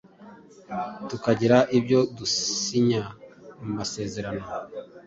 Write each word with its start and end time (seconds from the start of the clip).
tukagira 1.07 1.57
ibyo 1.77 1.99
dusinya 2.17 3.03
mumasezerano 3.61 4.45